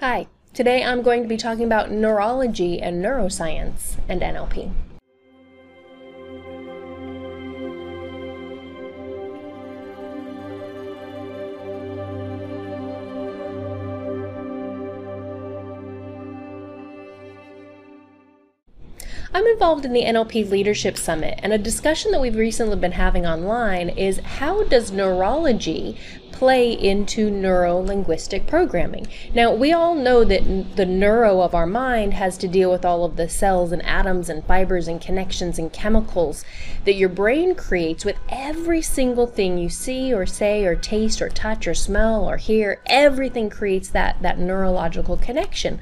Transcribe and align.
Hi, 0.00 0.28
today 0.54 0.82
I'm 0.82 1.02
going 1.02 1.20
to 1.24 1.28
be 1.28 1.36
talking 1.36 1.66
about 1.66 1.90
neurology 1.90 2.80
and 2.80 3.04
neuroscience 3.04 3.96
and 4.08 4.22
NLP. 4.22 4.72
I'm 19.32 19.46
involved 19.46 19.84
in 19.84 19.92
the 19.92 20.02
NLP 20.02 20.50
Leadership 20.50 20.96
Summit, 20.96 21.38
and 21.40 21.52
a 21.52 21.58
discussion 21.58 22.10
that 22.10 22.20
we've 22.20 22.34
recently 22.34 22.74
been 22.76 22.92
having 22.92 23.24
online 23.24 23.88
is 23.88 24.18
how 24.18 24.64
does 24.64 24.90
neurology 24.90 25.96
play 26.32 26.72
into 26.72 27.30
neuro 27.30 27.78
linguistic 27.78 28.48
programming? 28.48 29.06
Now, 29.32 29.54
we 29.54 29.72
all 29.72 29.94
know 29.94 30.24
that 30.24 30.74
the 30.74 30.84
neuro 30.84 31.42
of 31.42 31.54
our 31.54 31.66
mind 31.66 32.14
has 32.14 32.36
to 32.38 32.48
deal 32.48 32.72
with 32.72 32.84
all 32.84 33.04
of 33.04 33.14
the 33.14 33.28
cells 33.28 33.70
and 33.70 33.86
atoms 33.86 34.28
and 34.28 34.44
fibers 34.44 34.88
and 34.88 35.00
connections 35.00 35.60
and 35.60 35.72
chemicals 35.72 36.44
that 36.84 36.94
your 36.94 37.08
brain 37.08 37.54
creates 37.54 38.04
with 38.04 38.16
every 38.30 38.82
single 38.82 39.28
thing 39.28 39.58
you 39.58 39.68
see 39.68 40.12
or 40.12 40.26
say 40.26 40.64
or 40.64 40.74
taste 40.74 41.22
or 41.22 41.28
touch 41.28 41.68
or 41.68 41.74
smell 41.74 42.28
or 42.28 42.36
hear. 42.36 42.80
Everything 42.86 43.48
creates 43.48 43.90
that, 43.90 44.20
that 44.22 44.40
neurological 44.40 45.16
connection. 45.18 45.80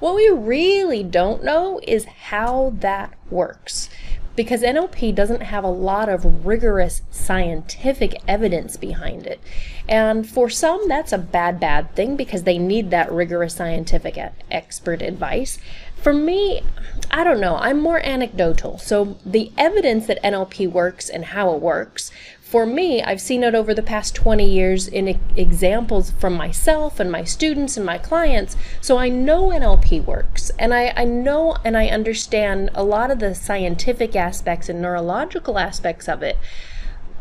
What 0.00 0.14
we 0.14 0.28
really 0.28 1.02
don't 1.02 1.42
know 1.42 1.80
is 1.82 2.04
how 2.04 2.74
that 2.78 3.14
works 3.30 3.90
because 4.38 4.62
NLP 4.62 5.12
doesn't 5.16 5.40
have 5.40 5.64
a 5.64 5.68
lot 5.68 6.08
of 6.08 6.46
rigorous 6.46 7.02
scientific 7.10 8.14
evidence 8.28 8.76
behind 8.76 9.26
it. 9.26 9.40
And 9.88 10.28
for 10.28 10.48
some, 10.48 10.86
that's 10.86 11.12
a 11.12 11.18
bad, 11.18 11.58
bad 11.58 11.92
thing 11.96 12.14
because 12.14 12.44
they 12.44 12.56
need 12.56 12.90
that 12.90 13.10
rigorous 13.10 13.56
scientific 13.56 14.16
expert 14.48 15.02
advice. 15.02 15.58
For 15.96 16.12
me, 16.12 16.62
I 17.10 17.24
don't 17.24 17.40
know, 17.40 17.56
I'm 17.56 17.80
more 17.80 17.98
anecdotal. 18.06 18.78
So 18.78 19.18
the 19.26 19.50
evidence 19.58 20.06
that 20.06 20.22
NLP 20.22 20.70
works 20.70 21.08
and 21.08 21.24
how 21.24 21.52
it 21.56 21.60
works 21.60 22.12
for 22.48 22.64
me, 22.64 23.02
I've 23.02 23.20
seen 23.20 23.42
it 23.42 23.54
over 23.54 23.74
the 23.74 23.82
past 23.82 24.14
20 24.14 24.42
years 24.42 24.88
in 24.88 25.20
examples 25.36 26.12
from 26.12 26.32
myself 26.32 26.98
and 26.98 27.12
my 27.12 27.22
students 27.22 27.76
and 27.76 27.84
my 27.84 27.98
clients. 27.98 28.56
So 28.80 28.96
I 28.96 29.10
know 29.10 29.48
NLP 29.48 30.06
works 30.06 30.50
and 30.58 30.72
I, 30.72 30.94
I 30.96 31.04
know 31.04 31.58
and 31.62 31.76
I 31.76 31.88
understand 31.88 32.70
a 32.74 32.82
lot 32.82 33.10
of 33.10 33.18
the 33.18 33.34
scientific 33.34 34.16
aspects 34.16 34.70
and 34.70 34.80
neurological 34.80 35.58
aspects 35.58 36.08
of 36.08 36.22
it. 36.22 36.38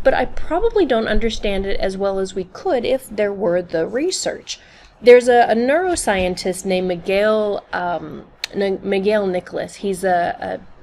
But 0.01 0.13
I 0.13 0.23
probably 0.23 0.85
don't 0.85 1.09
understand 1.09 1.65
it 1.65 1.77
as 1.77 1.97
well 1.97 2.19
as 2.19 2.33
we 2.33 2.45
could 2.45 2.85
if 2.85 3.09
there 3.09 3.33
were 3.33 3.61
the 3.61 3.85
research. 3.85 4.61
There's 5.01 5.27
a, 5.27 5.41
a 5.49 5.55
neuroscientist 5.55 6.63
named 6.63 6.87
Miguel 6.87 7.65
um, 7.73 8.23
Miguel 8.55 9.27
Nicholas. 9.27 9.75
He's 9.75 10.05
a, 10.05 10.37
a 10.39 10.76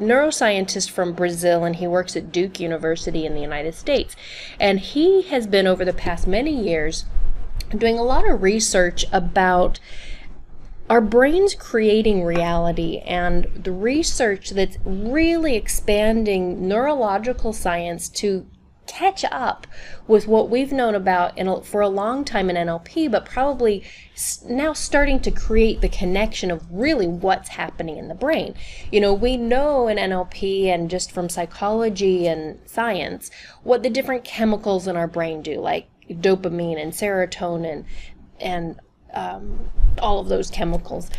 neuroscientist 0.00 0.90
from 0.90 1.12
Brazil 1.12 1.64
and 1.64 1.76
he 1.76 1.86
works 1.86 2.16
at 2.16 2.32
Duke 2.32 2.60
University 2.60 3.24
in 3.24 3.34
the 3.34 3.40
United 3.40 3.74
States. 3.74 4.16
And 4.58 4.80
he 4.80 5.22
has 5.22 5.46
been 5.46 5.66
over 5.66 5.84
the 5.84 5.92
past 5.92 6.26
many 6.26 6.52
years 6.52 7.04
doing 7.76 7.98
a 7.98 8.02
lot 8.02 8.28
of 8.28 8.42
research 8.42 9.04
about 9.12 9.80
our 10.90 11.00
brains 11.00 11.54
creating 11.54 12.24
reality 12.24 12.98
and 12.98 13.44
the 13.54 13.72
research 13.72 14.50
that's 14.50 14.76
really 14.84 15.56
expanding 15.56 16.68
neurological 16.68 17.52
science 17.52 18.08
to 18.08 18.46
catch 18.86 19.24
up 19.24 19.66
with 20.06 20.26
what 20.26 20.50
we've 20.50 20.72
known 20.72 20.94
about 20.94 21.36
in 21.38 21.62
for 21.62 21.80
a 21.80 21.88
long 21.88 22.24
time 22.24 22.50
in 22.50 22.56
NLP, 22.56 23.10
but 23.10 23.24
probably 23.24 23.82
now 24.46 24.72
starting 24.72 25.20
to 25.20 25.30
create 25.30 25.80
the 25.80 25.88
connection 25.88 26.50
of 26.50 26.64
really 26.70 27.06
what's 27.06 27.50
happening 27.50 27.96
in 27.96 28.08
the 28.08 28.14
brain. 28.14 28.54
You 28.92 29.00
know, 29.00 29.14
we 29.14 29.36
know 29.36 29.88
in 29.88 29.96
NLP 29.96 30.66
and 30.66 30.90
just 30.90 31.12
from 31.12 31.28
psychology 31.28 32.26
and 32.26 32.58
science 32.66 33.30
what 33.62 33.82
the 33.82 33.90
different 33.90 34.24
chemicals 34.24 34.86
in 34.86 34.96
our 34.96 35.08
brain 35.08 35.42
do, 35.42 35.60
like 35.60 35.88
dopamine 36.08 36.80
and 36.80 36.92
serotonin 36.92 37.84
and 38.40 38.78
um, 39.12 39.70
all 39.98 40.20
of 40.20 40.28
those 40.28 40.50
chemicals. 40.50 41.10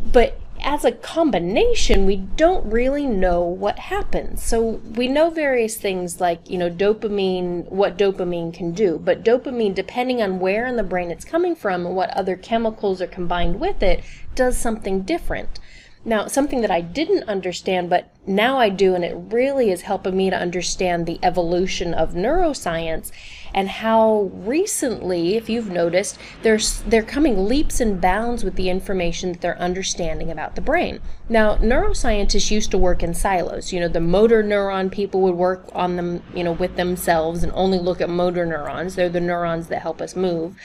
But 0.00 0.40
as 0.62 0.84
a 0.84 0.92
combination, 0.92 2.06
we 2.06 2.16
don't 2.16 2.64
really 2.70 3.06
know 3.06 3.42
what 3.42 3.78
happens. 3.78 4.42
So 4.42 4.80
we 4.96 5.08
know 5.08 5.30
various 5.30 5.76
things 5.76 6.20
like, 6.20 6.48
you 6.48 6.58
know, 6.58 6.70
dopamine, 6.70 7.68
what 7.70 7.98
dopamine 7.98 8.54
can 8.54 8.72
do, 8.72 8.98
but 8.98 9.24
dopamine, 9.24 9.74
depending 9.74 10.22
on 10.22 10.40
where 10.40 10.66
in 10.66 10.76
the 10.76 10.82
brain 10.82 11.10
it's 11.10 11.24
coming 11.24 11.54
from 11.54 11.86
and 11.86 11.96
what 11.96 12.10
other 12.10 12.36
chemicals 12.36 13.02
are 13.02 13.06
combined 13.06 13.60
with 13.60 13.82
it, 13.82 14.02
does 14.34 14.56
something 14.56 15.02
different. 15.02 15.58
Now, 16.04 16.26
something 16.26 16.62
that 16.62 16.70
I 16.70 16.80
didn't 16.80 17.28
understand, 17.28 17.88
but 17.88 18.10
now 18.26 18.58
I 18.58 18.68
do, 18.68 18.94
and 18.94 19.04
it 19.04 19.14
really 19.16 19.70
is 19.70 19.82
helping 19.82 20.16
me 20.16 20.30
to 20.30 20.36
understand 20.36 21.06
the 21.06 21.20
evolution 21.22 21.94
of 21.94 22.14
neuroscience 22.14 23.12
and 23.54 23.68
how 23.68 24.30
recently, 24.32 25.36
if 25.36 25.48
you've 25.48 25.70
noticed, 25.70 26.18
there's 26.42 26.80
they're 26.82 27.02
coming 27.02 27.46
leaps 27.46 27.80
and 27.80 28.00
bounds 28.00 28.44
with 28.44 28.56
the 28.56 28.70
information 28.70 29.32
that 29.32 29.40
they're 29.40 29.58
understanding 29.58 30.30
about 30.30 30.54
the 30.54 30.60
brain. 30.60 31.00
Now, 31.28 31.56
neuroscientists 31.56 32.50
used 32.50 32.70
to 32.70 32.78
work 32.78 33.02
in 33.02 33.14
silos. 33.14 33.72
You 33.72 33.80
know, 33.80 33.88
the 33.88 34.00
motor 34.00 34.42
neuron 34.42 34.90
people 34.90 35.20
would 35.22 35.34
work 35.34 35.68
on 35.74 35.96
them, 35.96 36.22
you 36.34 36.42
know, 36.42 36.52
with 36.52 36.76
themselves 36.76 37.42
and 37.42 37.52
only 37.54 37.78
look 37.78 38.00
at 38.00 38.08
motor 38.08 38.46
neurons. 38.46 38.94
They're 38.94 39.08
the 39.08 39.20
neurons 39.20 39.68
that 39.68 39.82
help 39.82 40.00
us 40.00 40.16
move. 40.16 40.56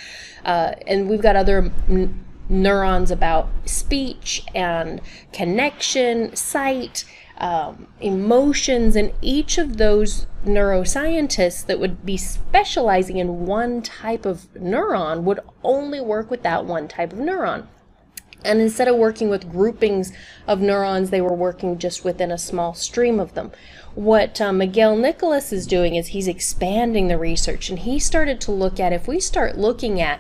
Uh, 0.46 0.74
and 0.88 1.10
we've 1.10 1.22
got 1.22 1.36
other 1.36 1.72
neurons 2.50 3.12
about 3.12 3.50
speech 3.66 4.44
and 4.56 5.02
connection, 5.34 6.36
sight, 6.36 7.04
um, 7.38 7.88
emotions, 8.02 8.96
and 8.96 9.14
each 9.22 9.58
of 9.58 9.78
those 9.78 10.26
neuroscientists 10.46 11.66
that 11.66 11.80
would 11.80 12.06
be 12.06 12.18
specializing 12.18 13.18
in 13.18 13.46
one 13.46 13.82
type 13.82 14.26
of 14.26 14.48
neuron 14.54 15.24
would 15.24 15.40
only 15.64 16.00
work 16.00 16.32
with 16.32 16.44
that 16.44 16.66
one 16.66 16.88
type 16.88 17.14
of 17.14 17.20
neuron. 17.20 17.68
And 18.46 18.62
instead 18.62 18.88
of 18.88 18.96
working 18.96 19.30
with 19.30 19.52
groupings 19.52 20.14
of 20.48 20.62
neurons, 20.62 21.10
they 21.10 21.22
were 21.22 21.34
working 21.34 21.78
just 21.78 22.06
within 22.06 22.32
a 22.32 22.38
small 22.38 22.74
stream 22.74 23.20
of 23.20 23.34
them. 23.34 23.52
What 23.96 24.40
uh, 24.40 24.54
Miguel 24.54 24.96
Nicolas 24.96 25.52
is 25.52 25.66
doing 25.66 25.96
is 25.96 26.08
he's 26.08 26.28
expanding 26.28 27.08
the 27.08 27.18
research 27.18 27.70
and 27.70 27.80
he 27.80 28.00
started 28.00 28.40
to 28.42 28.52
look 28.52 28.80
at 28.80 28.94
if 28.94 29.08
we 29.08 29.20
start 29.20 29.58
looking 29.58 30.00
at 30.00 30.20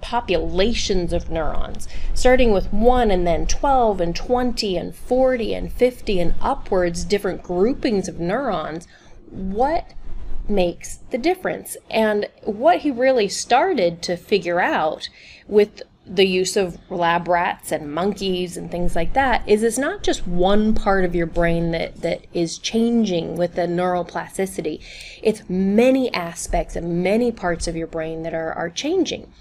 populations 0.00 1.12
of 1.12 1.30
neurons, 1.30 1.88
starting 2.14 2.52
with 2.52 2.72
1 2.72 3.10
and 3.10 3.26
then 3.26 3.46
12 3.46 4.00
and 4.00 4.14
20 4.14 4.76
and 4.76 4.94
40 4.94 5.54
and 5.54 5.72
50 5.72 6.20
and 6.20 6.34
upwards, 6.40 7.04
different 7.04 7.42
groupings 7.42 8.08
of 8.08 8.20
neurons, 8.20 8.86
what 9.30 9.92
makes 10.48 10.96
the 11.10 11.18
difference? 11.18 11.76
And 11.90 12.28
what 12.42 12.78
he 12.78 12.90
really 12.90 13.28
started 13.28 14.02
to 14.02 14.16
figure 14.16 14.60
out 14.60 15.08
with 15.46 15.82
the 16.08 16.26
use 16.26 16.56
of 16.56 16.78
lab 16.90 17.28
rats 17.28 17.70
and 17.70 17.92
monkeys 17.92 18.56
and 18.56 18.70
things 18.70 18.96
like 18.96 19.12
that 19.12 19.46
is 19.48 19.62
it's 19.62 19.78
not 19.78 20.02
just 20.02 20.26
one 20.26 20.74
part 20.74 21.04
of 21.04 21.14
your 21.14 21.26
brain 21.26 21.70
that, 21.72 21.96
that 22.02 22.26
is 22.32 22.58
changing 22.58 23.36
with 23.36 23.54
the 23.54 23.62
neuroplasticity. 23.62 24.82
It's 25.22 25.48
many 25.48 26.12
aspects 26.14 26.76
and 26.76 27.02
many 27.02 27.30
parts 27.30 27.68
of 27.68 27.76
your 27.76 27.86
brain 27.86 28.22
that 28.22 28.34
are, 28.34 28.52
are 28.52 28.70
changing. 28.70 29.32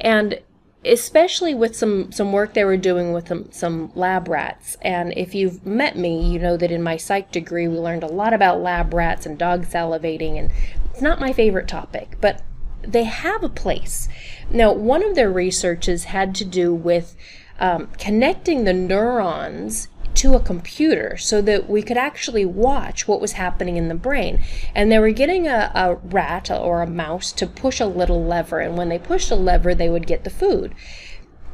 And 0.00 0.40
especially 0.84 1.54
with 1.54 1.76
some 1.76 2.10
some 2.10 2.32
work 2.32 2.54
they 2.54 2.64
were 2.64 2.76
doing 2.76 3.12
with 3.12 3.28
some, 3.28 3.50
some 3.52 3.92
lab 3.94 4.26
rats 4.26 4.76
and 4.82 5.14
if 5.16 5.32
you've 5.32 5.64
met 5.64 5.96
me 5.96 6.28
you 6.28 6.40
know 6.40 6.56
that 6.56 6.72
in 6.72 6.82
my 6.82 6.96
psych 6.96 7.30
degree 7.30 7.68
we 7.68 7.78
learned 7.78 8.02
a 8.02 8.08
lot 8.08 8.32
about 8.32 8.60
lab 8.60 8.92
rats 8.92 9.24
and 9.24 9.38
dog 9.38 9.64
salivating 9.64 10.36
and 10.36 10.50
it's 10.90 11.00
not 11.00 11.20
my 11.20 11.32
favorite 11.32 11.68
topic 11.68 12.16
but 12.20 12.42
they 12.86 13.04
have 13.04 13.42
a 13.42 13.48
place. 13.48 14.08
Now, 14.50 14.72
one 14.72 15.04
of 15.04 15.14
their 15.14 15.30
researches 15.30 16.04
had 16.04 16.34
to 16.36 16.44
do 16.44 16.74
with 16.74 17.16
um, 17.58 17.88
connecting 17.98 18.64
the 18.64 18.72
neurons 18.72 19.88
to 20.14 20.34
a 20.34 20.40
computer 20.40 21.16
so 21.16 21.40
that 21.40 21.70
we 21.70 21.82
could 21.82 21.96
actually 21.96 22.44
watch 22.44 23.08
what 23.08 23.20
was 23.20 23.32
happening 23.32 23.76
in 23.76 23.88
the 23.88 23.94
brain. 23.94 24.42
And 24.74 24.92
they 24.92 24.98
were 24.98 25.10
getting 25.10 25.46
a, 25.46 25.70
a 25.74 25.94
rat 25.94 26.50
or 26.50 26.82
a 26.82 26.86
mouse 26.86 27.32
to 27.32 27.46
push 27.46 27.80
a 27.80 27.86
little 27.86 28.22
lever, 28.22 28.60
and 28.60 28.76
when 28.76 28.88
they 28.88 28.98
pushed 28.98 29.30
a 29.30 29.36
lever, 29.36 29.74
they 29.74 29.88
would 29.88 30.06
get 30.06 30.24
the 30.24 30.30
food 30.30 30.74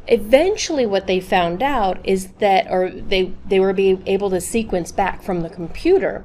eventually 0.08 0.86
what 0.86 1.06
they 1.06 1.20
found 1.20 1.62
out 1.62 1.98
is 2.02 2.28
that 2.38 2.66
or 2.70 2.90
they 2.90 3.32
they 3.46 3.60
were 3.60 3.74
be 3.74 4.00
able 4.06 4.30
to 4.30 4.40
sequence 4.40 4.90
back 4.90 5.22
from 5.22 5.42
the 5.42 5.50
computer 5.50 6.24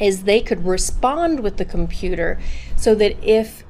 is 0.00 0.24
they 0.24 0.40
could 0.40 0.66
respond 0.66 1.40
with 1.40 1.58
the 1.58 1.64
computer 1.64 2.40
so 2.74 2.94
that 2.94 3.14
if 3.22 3.64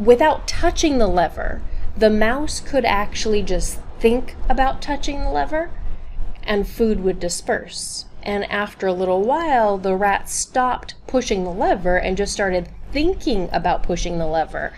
without 0.00 0.48
touching 0.48 0.98
the 0.98 1.06
lever, 1.06 1.62
the 1.96 2.10
mouse 2.10 2.60
could 2.60 2.84
actually 2.84 3.42
just 3.42 3.78
think 4.00 4.34
about 4.48 4.80
touching 4.80 5.20
the 5.20 5.30
lever 5.30 5.70
and 6.42 6.66
food 6.66 7.00
would 7.00 7.20
disperse. 7.20 8.06
And 8.22 8.50
after 8.50 8.86
a 8.86 8.92
little 8.92 9.22
while, 9.22 9.78
the 9.78 9.94
rat 9.94 10.28
stopped 10.28 10.94
pushing 11.06 11.44
the 11.44 11.52
lever 11.52 11.96
and 11.98 12.16
just 12.16 12.32
started 12.32 12.68
thinking 12.92 13.48
about 13.52 13.82
pushing 13.82 14.18
the 14.18 14.26
lever, 14.26 14.72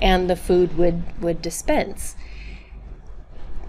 and 0.00 0.28
the 0.28 0.36
food 0.36 0.76
would, 0.76 1.02
would 1.22 1.40
dispense. 1.40 2.16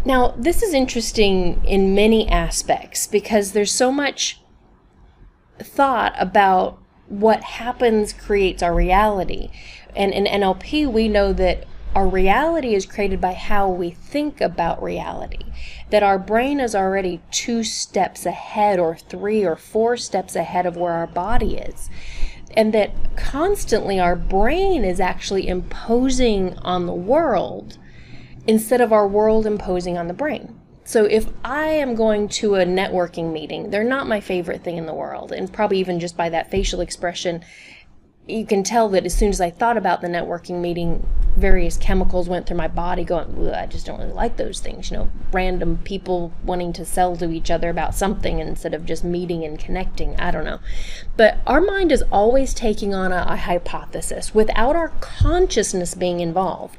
Now, 0.05 0.33
this 0.38 0.63
is 0.63 0.73
interesting 0.73 1.63
in 1.63 1.95
many 1.95 2.27
aspects 2.27 3.07
because 3.07 3.51
there's 3.51 3.71
so 3.71 3.91
much 3.91 4.41
thought 5.59 6.13
about 6.17 6.82
what 7.19 7.44
happens 7.44 8.12
creates 8.12 8.63
our 8.63 8.74
reality. 8.74 9.50
And 9.95 10.12
in 10.13 10.25
NLP, 10.25 10.92
we 10.92 11.07
know 11.07 11.31
that 11.33 11.65
our 11.95 12.07
reality 12.07 12.74
is 12.74 12.88
created 12.88 13.21
by 13.21 13.33
how 13.33 13.69
we 13.69 13.92
think 13.92 14.42
about 14.42 14.81
reality. 14.81 15.45
That 15.92 16.01
our 16.01 16.18
brain 16.18 16.60
is 16.60 16.74
already 16.74 17.21
two 17.30 17.63
steps 17.63 18.25
ahead, 18.25 18.80
or 18.80 18.95
three 18.95 19.45
or 19.45 19.56
four 19.56 19.95
steps 19.95 20.36
ahead 20.36 20.65
of 20.65 20.75
where 20.75 20.94
our 20.94 21.06
body 21.06 21.57
is. 21.57 21.89
And 22.57 22.74
that 22.74 23.15
constantly 23.15 24.00
our 24.00 24.15
brain 24.15 24.83
is 24.83 25.00
actually 25.00 25.48
imposing 25.48 26.57
on 26.60 26.88
the 26.88 26.94
world 26.94 27.77
instead 28.48 28.81
of 28.81 28.92
our 28.92 29.07
world 29.07 29.45
imposing 29.45 29.98
on 29.98 30.07
the 30.07 30.13
brain. 30.13 30.60
So 30.85 31.06
if 31.06 31.27
I 31.45 31.68
am 31.68 31.95
going 31.95 32.27
to 32.30 32.56
a 32.56 32.65
networking 32.65 33.31
meeting, 33.31 33.69
they're 33.69 33.83
not 33.83 34.07
my 34.07 34.19
favorite 34.19 34.63
thing 34.63 34.77
in 34.77 34.85
the 34.85 34.94
world. 34.94 35.31
And 35.31 35.51
probably 35.51 35.80
even 35.80 36.00
just 36.00 36.18
by 36.18 36.30
that 36.30 36.51
facial 36.51 36.81
expression, 36.81 37.44
you 38.27 38.45
can 38.45 38.63
tell 38.63 38.89
that 38.89 39.06
as 39.06 39.15
soon 39.15 39.30
as 39.30 39.41
I 39.41 39.50
thought 39.50 39.77
about 39.77 40.01
the 40.01 40.07
networking 40.07 40.62
meeting, 40.62 41.06
various 41.35 41.77
chemicals 41.77 42.30
went 42.30 42.45
through 42.45 42.57
my 42.57 42.68
body 42.68 43.03
going, 43.03 43.53
I 43.53 43.65
just 43.65 43.85
don't 43.85 44.00
really 44.00 44.13
like 44.13 44.38
those 44.38 44.59
things. 44.59 44.91
You 44.91 44.97
know, 44.97 45.09
random 45.31 45.77
people 45.83 46.31
wanting 46.44 46.74
to 46.74 46.86
sell 46.86 47.15
to 47.18 47.31
each 47.31 47.50
other 47.50 47.69
about 47.69 47.95
something 47.95 48.39
instead 48.39 48.74
of 48.74 48.86
just 48.86 49.03
meeting 49.03 49.44
and 49.44 49.59
connecting. 49.59 50.18
I 50.19 50.31
don't 50.31 50.45
know. 50.45 50.59
But 51.18 51.39
our 51.47 51.59
mind 51.59 51.91
is 51.91 52.03
always 52.12 52.53
taking 52.53 52.94
on 52.94 53.12
a, 53.12 53.25
a 53.27 53.36
hypothesis 53.36 54.33
without 54.33 54.75
our 54.75 54.89
consciousness 55.00 55.95
being 55.95 56.19
involved 56.19 56.77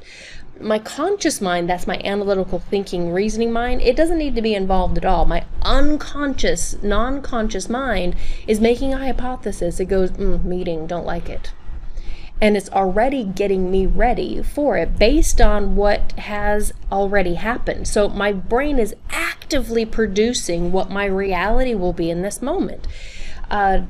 my 0.59 0.79
conscious 0.79 1.41
mind, 1.41 1.69
that's 1.69 1.87
my 1.87 1.99
analytical 2.03 2.59
thinking, 2.59 3.11
reasoning 3.11 3.51
mind, 3.51 3.81
it 3.81 3.95
doesn't 3.95 4.17
need 4.17 4.35
to 4.35 4.41
be 4.41 4.55
involved 4.55 4.97
at 4.97 5.05
all. 5.05 5.25
My 5.25 5.45
unconscious, 5.61 6.81
non 6.81 7.21
conscious 7.21 7.69
mind 7.69 8.15
is 8.47 8.59
making 8.59 8.93
a 8.93 8.97
hypothesis. 8.97 9.79
It 9.79 9.85
goes, 9.85 10.11
mm, 10.11 10.43
meeting, 10.43 10.87
don't 10.87 11.05
like 11.05 11.29
it. 11.29 11.51
And 12.41 12.57
it's 12.57 12.69
already 12.69 13.23
getting 13.23 13.71
me 13.71 13.85
ready 13.85 14.43
for 14.43 14.77
it 14.77 14.99
based 14.99 15.39
on 15.39 15.75
what 15.75 16.11
has 16.13 16.73
already 16.91 17.35
happened. 17.35 17.87
So 17.87 18.09
my 18.09 18.33
brain 18.33 18.77
is 18.77 18.95
actively 19.09 19.85
producing 19.85 20.71
what 20.71 20.89
my 20.89 21.05
reality 21.05 21.73
will 21.75 21.93
be 21.93 22.09
in 22.09 22.21
this 22.21 22.41
moment. 22.41 22.87
Uh, 23.49 23.81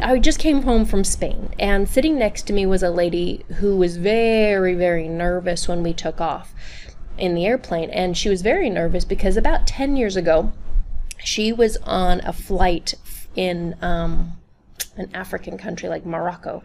I 0.00 0.18
just 0.18 0.38
came 0.38 0.62
home 0.62 0.84
from 0.84 1.04
Spain, 1.04 1.54
and 1.58 1.88
sitting 1.88 2.18
next 2.18 2.46
to 2.46 2.52
me 2.52 2.64
was 2.66 2.82
a 2.82 2.90
lady 2.90 3.44
who 3.56 3.76
was 3.76 3.96
very, 3.96 4.74
very 4.74 5.08
nervous 5.08 5.68
when 5.68 5.82
we 5.82 5.92
took 5.92 6.20
off 6.20 6.54
in 7.18 7.34
the 7.34 7.46
airplane. 7.46 7.90
And 7.90 8.16
she 8.16 8.28
was 8.28 8.42
very 8.42 8.70
nervous 8.70 9.04
because 9.04 9.36
about 9.36 9.66
10 9.66 9.96
years 9.96 10.16
ago, 10.16 10.52
she 11.18 11.52
was 11.52 11.76
on 11.78 12.20
a 12.24 12.32
flight 12.32 12.94
in 13.36 13.76
um, 13.82 14.38
an 14.96 15.10
African 15.14 15.58
country 15.58 15.88
like 15.88 16.04
Morocco. 16.04 16.62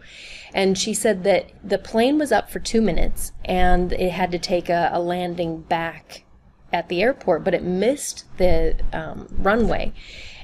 And 0.54 0.78
she 0.78 0.94
said 0.94 1.24
that 1.24 1.51
the 1.63 1.78
plane 1.78 2.18
was 2.18 2.31
up 2.31 2.50
for 2.50 2.60
two 2.60 2.81
minutes 2.81 3.31
and 3.45 3.94
it 3.94 4.12
had 4.12 4.31
to 4.31 4.40
take 4.40 4.69
a, 4.69 4.90
a 4.92 5.00
landing 5.00 5.62
back 5.62 6.24
at 6.74 6.90
the 6.90 7.01
airport, 7.01 7.44
but 7.44 7.54
it 7.54 7.63
missed 7.63 8.25
the 8.38 8.75
um, 8.92 9.28
runway. 9.31 9.94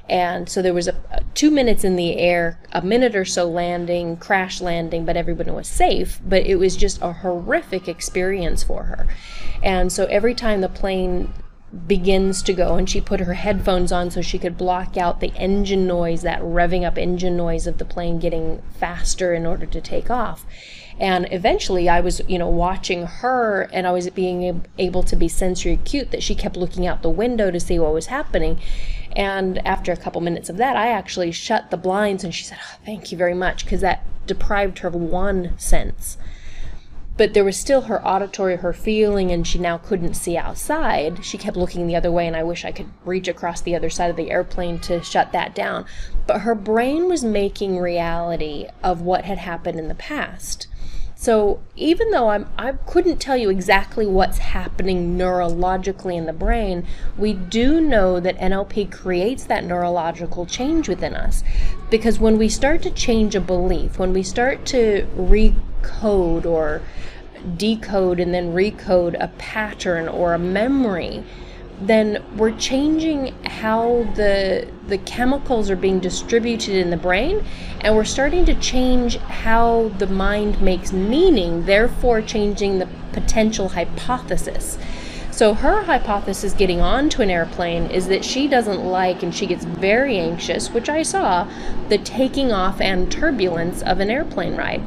And 0.10 0.50
so 0.50 0.62
there 0.62 0.74
was 0.74 0.88
a, 0.88 0.96
a, 1.12 1.22
two 1.34 1.50
minutes 1.50 1.84
in 1.84 1.96
the 1.96 2.18
air, 2.18 2.60
a 2.74 2.82
minute 2.82 3.16
or 3.16 3.26
so 3.26 3.50
landing, 3.50 4.18
crash 4.18 4.60
landing, 4.60 5.06
but 5.06 5.16
everyone 5.16 5.54
was 5.54 5.68
safe. 5.68 6.20
But 6.26 6.46
it 6.46 6.56
was 6.56 6.76
just 6.76 7.02
a 7.02 7.14
horrific 7.14 7.88
experience 7.88 8.64
for 8.64 8.84
her. 8.84 9.08
And 9.62 9.92
so 9.92 10.06
every 10.06 10.36
time 10.36 10.62
the 10.62 10.70
plane 10.70 11.34
begins 11.88 12.44
to 12.44 12.54
go 12.54 12.76
and 12.76 12.88
she 12.88 13.02
put 13.02 13.20
her 13.20 13.34
headphones 13.34 13.92
on 13.92 14.12
so 14.12 14.22
she 14.22 14.38
could 14.38 14.58
block 14.58 14.96
out 14.96 15.20
the 15.20 15.34
engine 15.36 15.88
noise 15.88 16.22
that 16.22 16.40
revving 16.42 16.86
up 16.86 16.98
engine 16.98 17.36
noise 17.36 17.66
of 17.66 17.80
the 17.80 17.86
plane 17.86 18.20
getting 18.20 18.62
faster 18.78 19.34
in 19.34 19.46
order 19.46 19.66
to 19.66 19.82
take 19.82 20.12
off 20.12 20.46
and 21.00 21.28
eventually 21.32 21.90
I 21.90 22.00
was, 22.00 22.22
you 22.28 22.38
know, 22.38 22.50
watching 22.50 23.06
her 23.06 23.70
and 23.74 23.88
I 23.88 23.92
was 23.92 24.10
being 24.10 24.66
able 24.78 25.04
to 25.04 25.16
be 25.16 25.28
sensory 25.28 25.74
acute 25.74 26.12
that 26.12 26.24
she 26.24 26.36
kept 26.36 26.56
looking 26.56 26.86
out 26.86 27.02
the 27.02 27.10
window 27.10 27.52
to 27.52 27.60
see 27.60 27.80
what 27.80 27.94
was 27.94 28.08
happening. 28.08 28.60
And 29.16 29.66
after 29.66 29.92
a 29.92 29.98
couple 29.98 30.22
minutes 30.22 30.50
of 30.50 30.58
that, 30.58 30.76
I 30.76 30.90
actually 30.90 31.32
shut 31.32 31.72
the 31.72 31.78
blinds 31.78 32.24
and 32.24 32.34
she 32.34 32.44
said, 32.44 32.60
oh, 32.62 32.78
Thank 32.86 33.12
you 33.12 33.18
very 33.18 33.34
much, 33.34 33.66
because 33.66 33.82
that 33.82 34.06
deprived 34.26 34.80
her 34.80 34.88
of 34.88 34.96
one 34.96 35.58
sense. 35.58 36.18
But 37.16 37.36
there 37.36 37.44
was 37.44 37.58
still 37.58 37.82
her 37.82 38.06
auditory, 38.06 38.56
her 38.56 38.74
feeling, 38.74 39.32
and 39.32 39.46
she 39.46 39.60
now 39.60 39.78
couldn't 39.78 40.16
see 40.16 40.36
outside. 40.36 41.24
She 41.24 41.38
kept 41.38 41.56
looking 41.56 41.86
the 41.86 41.96
other 41.96 42.12
way, 42.12 42.26
and 42.26 42.36
I 42.36 42.42
wish 42.42 42.66
I 42.66 42.72
could 42.72 42.90
reach 43.06 43.28
across 43.28 43.62
the 43.62 43.76
other 43.76 43.90
side 43.90 44.10
of 44.10 44.16
the 44.16 44.32
airplane 44.32 44.80
to 44.80 45.04
shut 45.04 45.32
that 45.32 45.54
down. 45.54 45.86
But 46.26 46.42
her 46.42 46.56
brain 46.56 47.08
was 47.08 47.24
making 47.24 47.78
reality 47.78 48.66
of 48.82 49.02
what 49.02 49.26
had 49.26 49.38
happened 49.38 49.78
in 49.78 49.90
the 49.90 49.96
past. 49.96 50.66
So 51.16 51.62
even 51.76 52.12
though 52.12 52.30
I'm, 52.30 52.50
I 52.58 52.74
couldn't 52.74 53.18
tell 53.18 53.38
you 53.38 53.50
exactly 53.50 54.06
what's 54.06 54.40
happening 54.40 55.18
neurologically 55.18 56.16
in 56.16 56.26
the 56.26 56.34
brain, 56.34 56.86
we 57.18 57.34
do 57.34 57.80
know 57.80 58.20
that 58.20 58.38
NLP 58.38 58.92
creates 58.92 59.44
that 59.46 59.64
neurological 59.64 60.46
change 60.46 60.90
within 60.90 61.16
us. 61.16 61.44
Because 61.90 62.20
when 62.20 62.38
we 62.38 62.50
start 62.50 62.82
to 62.84 62.92
change 62.92 63.36
a 63.36 63.42
belief, 63.42 64.00
when 64.00 64.14
we 64.14 64.24
start 64.24 64.66
to 64.68 65.08
recode 65.16 66.46
or 66.46 66.82
decode 67.58 68.20
and 68.20 68.34
then 68.34 68.54
recode 68.54 69.16
a 69.22 69.28
pattern 69.38 70.08
or 70.08 70.34
a 70.34 70.40
memory, 70.40 71.24
then 71.88 72.24
we're 72.38 72.56
changing 72.58 73.34
how 73.46 74.08
the 74.16 74.68
the 74.88 74.98
chemicals 75.00 75.70
are 75.70 75.76
being 75.76 76.00
distributed 76.00 76.76
in 76.76 76.90
the 76.90 76.98
brain 76.98 77.44
and 77.82 77.96
we're 77.96 78.04
starting 78.04 78.46
to 78.46 78.54
change 78.56 79.18
how 79.18 79.90
the 79.98 80.08
mind 80.08 80.62
makes 80.62 80.92
meaning 80.92 81.66
therefore 81.66 82.22
changing 82.22 82.80
the 82.80 82.88
potential 83.12 83.70
hypothesis. 83.70 84.78
So 85.32 85.56
her 85.56 85.84
hypothesis 85.84 86.54
getting 86.54 86.80
onto 86.80 87.22
an 87.22 87.30
airplane 87.30 87.88
is 87.88 88.08
that 88.08 88.24
she 88.24 88.48
doesn't 88.48 88.84
like 88.84 89.24
and 89.24 89.34
she 89.34 89.48
gets 89.48 89.66
very 89.66 90.20
anxious 90.20 90.70
which 90.70 90.90
i 90.90 91.02
saw 91.02 91.50
the 91.90 91.98
taking 91.98 92.52
off 92.52 92.80
and 92.80 93.12
turbulence 93.12 93.82
of 93.82 94.00
an 94.00 94.12
airplane 94.12 94.56
ride 94.56 94.84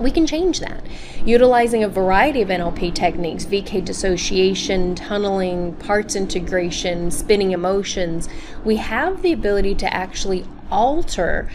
we 0.00 0.10
can 0.10 0.26
change 0.26 0.60
that. 0.60 0.82
Utilizing 1.24 1.84
a 1.84 1.88
variety 1.88 2.42
of 2.42 2.48
NLP 2.48 2.94
techniques, 2.94 3.44
VK 3.44 3.84
dissociation, 3.84 4.94
tunneling, 4.94 5.74
parts 5.74 6.16
integration, 6.16 7.10
spinning 7.10 7.52
emotions, 7.52 8.28
we 8.64 8.76
have 8.76 9.22
the 9.22 9.32
ability 9.32 9.74
to 9.76 9.94
actually 9.94 10.46
alter 10.70 11.50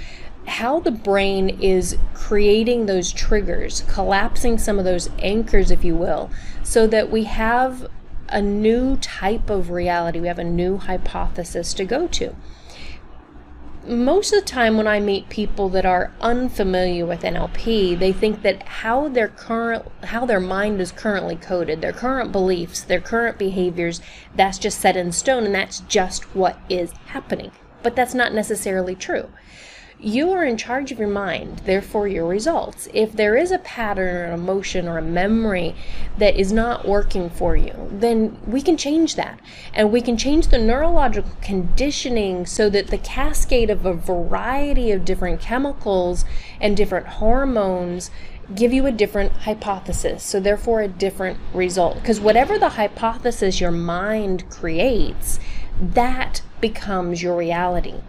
how 0.47 0.79
the 0.79 0.91
brain 0.91 1.49
is 1.61 1.97
creating 2.13 2.85
those 2.85 3.11
triggers, 3.11 3.81
collapsing 3.87 4.57
some 4.57 4.77
of 4.77 4.85
those 4.85 5.09
anchors, 5.19 5.71
if 5.71 5.83
you 5.83 5.95
will, 5.95 6.29
so 6.63 6.85
that 6.85 7.11
we 7.11 7.23
have 7.23 7.87
a 8.29 8.41
new 8.41 8.95
type 8.97 9.49
of 9.49 9.69
reality, 9.71 10.19
we 10.19 10.27
have 10.27 10.39
a 10.39 10.43
new 10.43 10.77
hypothesis 10.77 11.73
to 11.73 11.85
go 11.85 12.07
to 12.07 12.35
most 13.87 14.33
of 14.33 14.39
the 14.39 14.49
time 14.49 14.77
when 14.77 14.87
I 14.87 14.99
meet 14.99 15.29
people 15.29 15.69
that 15.69 15.85
are 15.85 16.11
unfamiliar 16.21 17.05
with 17.05 17.21
NLP, 17.21 17.97
they 17.97 18.11
think 18.11 18.41
that 18.41 18.63
how 18.63 19.07
their 19.07 19.27
current 19.27 19.85
how 20.03 20.25
their 20.25 20.39
mind 20.39 20.81
is 20.81 20.91
currently 20.91 21.35
coded, 21.35 21.81
their 21.81 21.93
current 21.93 22.31
beliefs, 22.31 22.81
their 22.81 23.01
current 23.01 23.37
behaviors, 23.37 24.01
that's 24.35 24.57
just 24.57 24.79
set 24.79 24.97
in 24.97 25.11
stone 25.11 25.45
and 25.45 25.55
that's 25.55 25.81
just 25.81 26.23
what 26.35 26.59
is 26.69 26.91
happening. 27.07 27.51
But 27.83 27.95
that's 27.95 28.13
not 28.13 28.33
necessarily 28.33 28.95
true. 28.95 29.29
You 29.99 30.31
are 30.31 30.43
in 30.43 30.57
charge 30.57 30.91
of 30.91 30.99
your 30.99 31.07
mind, 31.07 31.59
therefore 31.59 32.05
your 32.05 32.27
results. 32.27 32.89
If 32.93 33.13
there 33.13 33.37
is 33.37 33.51
a 33.51 33.59
pattern 33.59 34.13
or 34.13 34.23
an 34.25 34.33
emotion 34.33 34.89
or 34.89 34.97
a 34.97 35.01
memory 35.01 35.73
that 36.17 36.35
is 36.35 36.51
not 36.51 36.85
working 36.85 37.29
for 37.29 37.55
you, 37.55 37.73
then 37.91 38.37
we 38.45 38.61
can 38.61 38.75
change 38.75 39.15
that. 39.15 39.39
And 39.73 39.93
we 39.93 40.01
can 40.01 40.17
change 40.17 40.49
the 40.49 40.57
neurological 40.57 41.31
conditioning 41.41 42.45
so 42.45 42.69
that 42.71 42.87
the 42.87 42.97
cascade 42.97 43.69
of 43.69 43.85
a 43.85 43.93
variety 43.93 44.91
of 44.91 45.05
different 45.05 45.39
chemicals 45.39 46.25
and 46.59 46.75
different 46.75 47.07
hormones 47.07 48.11
give 48.53 48.73
you 48.73 48.85
a 48.85 48.91
different 48.91 49.31
hypothesis. 49.31 50.23
So, 50.23 50.41
therefore, 50.41 50.81
a 50.81 50.89
different 50.89 51.39
result. 51.53 51.95
Because 51.95 52.19
whatever 52.19 52.59
the 52.59 52.69
hypothesis 52.69 53.61
your 53.61 53.71
mind 53.71 54.49
creates, 54.49 55.39
that 55.79 56.41
becomes 56.59 57.23
your 57.23 57.37
reality 57.37 58.01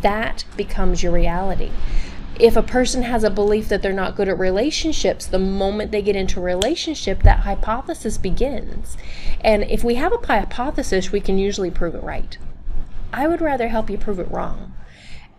that 0.00 0.44
becomes 0.56 1.02
your 1.02 1.12
reality. 1.12 1.70
If 2.38 2.56
a 2.56 2.62
person 2.62 3.02
has 3.02 3.24
a 3.24 3.30
belief 3.30 3.68
that 3.68 3.82
they're 3.82 3.92
not 3.92 4.14
good 4.14 4.28
at 4.28 4.38
relationships, 4.38 5.26
the 5.26 5.40
moment 5.40 5.90
they 5.90 6.02
get 6.02 6.14
into 6.14 6.38
a 6.38 6.42
relationship, 6.42 7.22
that 7.24 7.40
hypothesis 7.40 8.16
begins. 8.16 8.96
And 9.40 9.64
if 9.64 9.82
we 9.82 9.96
have 9.96 10.12
a 10.12 10.24
hypothesis, 10.24 11.10
we 11.10 11.20
can 11.20 11.36
usually 11.36 11.70
prove 11.70 11.96
it 11.96 12.02
right. 12.02 12.38
I 13.12 13.26
would 13.26 13.40
rather 13.40 13.68
help 13.68 13.90
you 13.90 13.98
prove 13.98 14.20
it 14.20 14.30
wrong. 14.30 14.74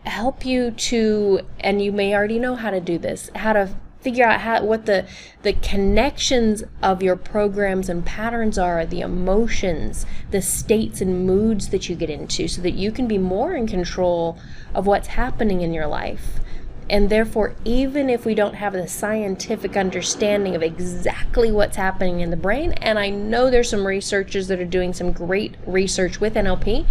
Help 0.06 0.46
you 0.46 0.72
to, 0.72 1.42
and 1.60 1.82
you 1.82 1.92
may 1.92 2.14
already 2.14 2.40
know 2.40 2.56
how 2.56 2.72
to 2.72 2.82
do 2.82 2.98
this, 2.98 3.30
how 3.36 3.54
to 3.54 3.70
figure 4.02 4.26
out 4.26 4.42
how 4.42 4.64
what 4.64 4.86
the 4.86 5.06
the 5.44 5.54
connections 5.54 6.64
of 6.82 7.04
your 7.04 7.16
programs 7.16 7.90
and 7.90 8.06
patterns 8.06 8.58
are 8.58 8.86
the 8.86 9.02
emotions 9.02 10.06
the 10.32 10.42
states 10.42 11.02
and 11.02 11.26
moods 11.26 11.70
that 11.70 11.90
you 11.90 11.96
get 11.96 12.10
into 12.10 12.48
so 12.48 12.62
that 12.62 12.74
you 12.74 12.92
can 12.92 13.08
be 13.08 13.18
more 13.18 13.54
in 13.54 13.68
control 13.68 14.38
of 14.74 14.86
what's 14.88 15.10
happening 15.10 15.62
in 15.62 15.74
your 15.74 15.88
life. 15.88 16.40
And 16.90 17.10
therefore 17.10 17.56
even 17.66 18.10
if 18.10 18.26
we 18.26 18.34
don't 18.34 18.56
have 18.56 18.74
the 18.74 18.88
scientific 18.88 19.78
understanding 19.78 20.56
of 20.56 20.64
exactly 20.64 21.52
what's 21.52 21.78
happening 21.78 22.22
in 22.22 22.32
the 22.32 22.36
brain 22.36 22.72
and 22.74 22.98
i 22.98 23.10
know 23.10 23.52
there's 23.52 23.70
some 23.70 23.86
researchers 23.86 24.48
that 24.48 24.60
are 24.60 24.66
doing 24.66 24.92
some 24.92 25.12
great 25.12 25.54
research 25.68 26.20
with 26.20 26.34
nlp 26.34 26.88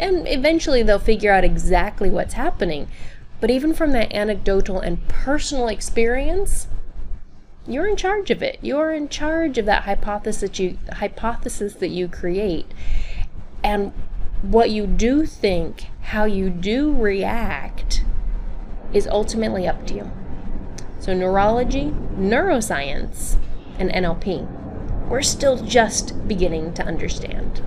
and 0.00 0.26
eventually 0.28 0.82
they'll 0.82 0.98
figure 0.98 1.30
out 1.30 1.44
exactly 1.44 2.08
what's 2.08 2.34
happening 2.34 2.88
but 3.44 3.50
even 3.50 3.74
from 3.74 3.92
that 3.92 4.10
anecdotal 4.14 4.80
and 4.80 5.06
personal 5.06 5.68
experience, 5.68 6.66
you're 7.66 7.86
in 7.86 7.94
charge 7.94 8.30
of 8.30 8.42
it. 8.42 8.58
You're 8.62 8.90
in 8.90 9.10
charge 9.10 9.58
of 9.58 9.66
that 9.66 9.82
hypothesis 9.82 10.40
that 10.40 10.58
you 10.58 10.78
hypothesis 10.94 11.74
that 11.74 11.88
you 11.88 12.08
create. 12.08 12.64
And 13.62 13.92
what 14.40 14.70
you 14.70 14.86
do 14.86 15.26
think, 15.26 15.88
how 16.00 16.24
you 16.24 16.48
do 16.48 16.96
react 16.96 18.02
is 18.94 19.06
ultimately 19.06 19.68
up 19.68 19.86
to 19.88 19.94
you. 19.94 20.10
So 20.98 21.12
neurology, 21.12 21.92
neuroscience, 22.16 23.36
and 23.78 23.90
NLP. 23.90 24.48
We're 25.10 25.20
still 25.20 25.62
just 25.62 26.26
beginning 26.26 26.72
to 26.72 26.82
understand. 26.82 27.60